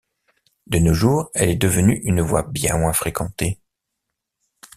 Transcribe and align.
De 0.65 0.79
nos 0.79 0.95
jours, 0.95 1.29
elle 1.35 1.51
est 1.51 1.55
devenue 1.55 1.97
une 2.03 2.21
voie 2.21 2.41
bien 2.41 2.75
moins 2.79 2.91
fréquentée. 2.91 3.59